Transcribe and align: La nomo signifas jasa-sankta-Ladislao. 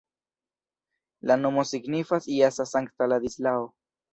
La 1.31 1.37
nomo 1.43 1.65
signifas 1.73 2.27
jasa-sankta-Ladislao. 2.39 3.65